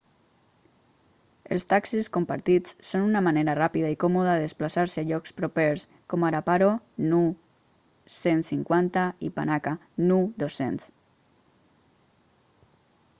els 1.55 1.65
taxis 1.73 2.07
compartits 2.15 2.73
són 2.91 3.03
una 3.09 3.21
manera 3.27 3.55
ràpida 3.59 3.91
i 3.97 3.99
còmoda 4.05 4.31
de 4.37 4.43
desplaçar-se 4.45 5.03
a 5.03 5.07
llocs 5.11 5.35
propers 5.41 5.85
com 6.15 6.25
ara 6.31 6.41
paro 6.49 6.71
nu 7.13 7.21
150 8.17 9.07
i 9.31 9.33
panakha 9.39 9.75
nu 10.09 10.21
200 10.49 10.91